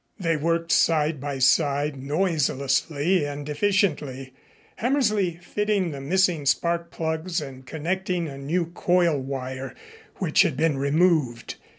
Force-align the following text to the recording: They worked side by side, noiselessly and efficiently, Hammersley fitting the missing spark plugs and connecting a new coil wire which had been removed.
They 0.19 0.35
worked 0.35 0.71
side 0.71 1.19
by 1.21 1.37
side, 1.37 1.95
noiselessly 1.95 3.23
and 3.23 3.47
efficiently, 3.47 4.33
Hammersley 4.77 5.37
fitting 5.43 5.91
the 5.91 6.01
missing 6.01 6.47
spark 6.47 6.89
plugs 6.89 7.39
and 7.39 7.67
connecting 7.67 8.27
a 8.27 8.39
new 8.39 8.65
coil 8.71 9.19
wire 9.19 9.75
which 10.15 10.41
had 10.41 10.57
been 10.57 10.79
removed. 10.79 11.57